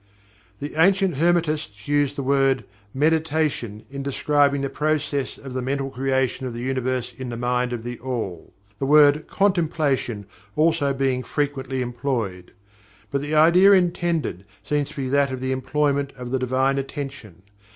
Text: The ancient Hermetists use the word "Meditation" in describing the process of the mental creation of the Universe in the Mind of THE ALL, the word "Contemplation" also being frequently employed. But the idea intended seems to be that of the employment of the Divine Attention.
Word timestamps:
The 0.57 0.73
ancient 0.81 1.17
Hermetists 1.17 1.87
use 1.87 2.15
the 2.15 2.23
word 2.23 2.65
"Meditation" 2.91 3.85
in 3.91 4.01
describing 4.01 4.61
the 4.61 4.67
process 4.71 5.37
of 5.37 5.53
the 5.53 5.61
mental 5.61 5.91
creation 5.91 6.47
of 6.47 6.55
the 6.55 6.61
Universe 6.61 7.13
in 7.19 7.29
the 7.29 7.37
Mind 7.37 7.71
of 7.71 7.83
THE 7.83 7.99
ALL, 7.99 8.51
the 8.79 8.87
word 8.87 9.27
"Contemplation" 9.27 10.25
also 10.55 10.91
being 10.91 11.21
frequently 11.21 11.83
employed. 11.83 12.51
But 13.11 13.21
the 13.21 13.35
idea 13.35 13.73
intended 13.73 14.43
seems 14.63 14.89
to 14.89 14.95
be 14.95 15.07
that 15.09 15.29
of 15.29 15.39
the 15.39 15.51
employment 15.51 16.13
of 16.17 16.31
the 16.31 16.39
Divine 16.39 16.79
Attention. 16.79 17.43